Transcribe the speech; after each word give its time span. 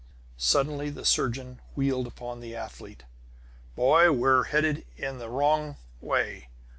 Suddenly 0.39 0.89
the 0.89 1.05
surgeon 1.05 1.61
wheeled 1.75 2.07
upon 2.07 2.39
the 2.39 2.55
athlete. 2.55 3.03
"Boy, 3.75 4.11
we're 4.11 4.45
headed 4.45 4.83
in 4.97 5.19
the 5.19 5.29
wrong 5.29 5.75
way! 6.01 6.47